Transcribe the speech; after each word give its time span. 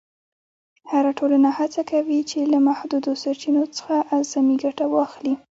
هره 0.91 1.11
ټولنه 1.19 1.49
هڅه 1.57 1.81
کوي 1.91 2.19
چې 2.29 2.39
له 2.51 2.57
محدودو 2.67 3.11
سرچینو 3.23 3.63
څخه 3.77 3.95
اعظمي 4.15 4.55
ګټه 4.63 4.85
واخلي. 4.95 5.33